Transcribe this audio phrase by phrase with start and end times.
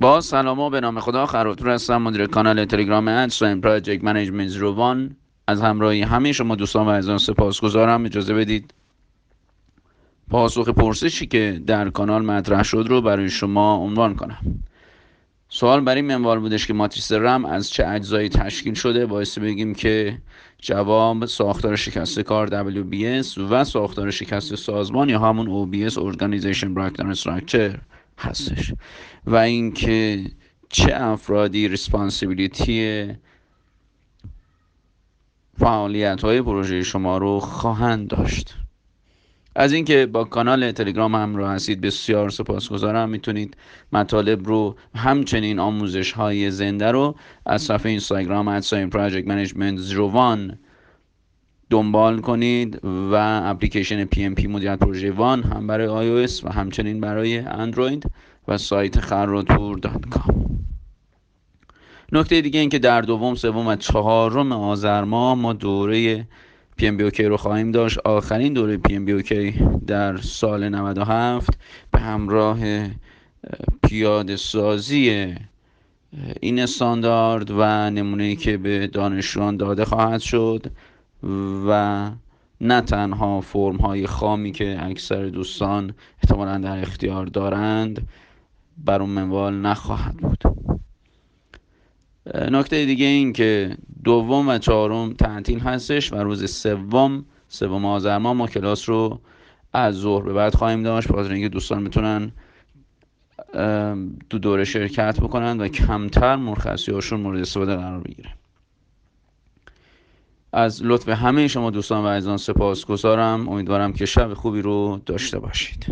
[0.00, 2.02] با سلام به نام خدا خرابتور هستم.
[2.02, 8.04] مدیر کانال تلگرام ادساین پراجکت منیجمنت روان از همراهی همه شما دوستان و عزیزان سپاسگزارم.
[8.04, 8.74] اجازه بدید
[10.30, 14.38] پاسخ پرسشی که در کانال مطرح شد رو برای شما عنوان کنم.
[15.48, 20.18] سوال برای منوال بودش که ماتریس رم از چه اجزایی تشکیل شده؟ باعث بگیم که
[20.58, 27.99] جواب ساختار شکست کار WBS و ساختار شکست سازمان یا همون OBS Organization Breakdown Structure
[28.20, 28.74] هستش.
[29.26, 30.24] و اینکه
[30.68, 33.08] چه افرادی responsibility
[35.58, 38.56] فعالیت های پروژه شما رو خواهند داشت.
[39.54, 43.08] از اینکه با کانال تلگرام همراه هستید بسیار سپاسگزارم.
[43.08, 43.56] می‌تونید
[43.92, 47.14] مطالب رو همچنین آموزش های زنده رو
[47.46, 50.58] از صفحه اینستاگرام at sign project management زروان
[51.70, 58.10] دنبال کنید و اپلیکیشن PMP مدیریت پروژه وان هم برای iOS و همچنین برای اندروید
[58.48, 60.40] و سایت خراتور.com
[62.12, 66.26] نکته دیگه این که در دوم سوم و چهارم آذر ماه ما دوره
[66.76, 67.98] PMP رو خواهیم داشت.
[67.98, 69.54] آخرین دوره PMP
[69.86, 71.58] در سال 97
[71.90, 72.58] به همراه
[73.82, 75.34] پیاده سازی
[76.40, 80.66] این استاندارد و نمونه که به دانشجویان داده خواهد شد.
[81.66, 82.10] و
[82.60, 88.08] نه تنها فرم های خامی که اکثر دوستان احتمالا در اختیار دارند
[88.78, 90.42] بر اون منوال نخواهد بود.
[92.34, 98.46] نکته دیگه این که دوم و چهارم تعطیل هستش و روز سوم سوم آذر ما
[98.46, 99.20] کلاس رو
[99.72, 102.32] از ظهر به بعد خواهیم داشت بخاطر اینکه دوستان می‌تونن
[104.30, 108.30] دو دوره شرکت بکنن و کمتر مرخصی هاشون مورد استفاده قرار بگیره
[110.52, 115.38] از لطف همه شما دوستان و عزیزان سپاس گذارم امیدوارم که شب خوبی رو داشته
[115.38, 115.86] باشید.